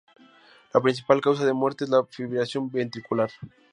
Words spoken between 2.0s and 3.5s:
fibrilación ventricular.